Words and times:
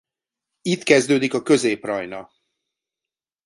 Itt 0.61 0.83
kezdődik 0.83 1.33
a 1.33 1.41
Közép-Rajna. 1.41 2.31